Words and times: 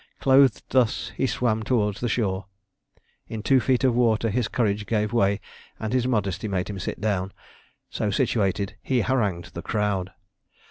Clothed 0.19 0.63
thus 0.69 1.11
he 1.15 1.27
swam 1.27 1.61
towards 1.61 1.99
the 2.01 2.09
shore. 2.09 2.47
In 3.27 3.43
two 3.43 3.59
feet 3.59 3.83
of 3.83 3.93
water 3.93 4.31
his 4.31 4.47
courage 4.47 4.87
gave 4.87 5.13
way, 5.13 5.39
and 5.79 5.93
his 5.93 6.07
modesty 6.07 6.47
made 6.47 6.71
him 6.71 6.79
sit 6.79 6.99
down. 6.99 7.31
So 7.91 8.09
situated 8.09 8.75
he 8.81 9.01
harangued 9.01 9.51
the 9.53 9.61
crowd. 9.61 10.11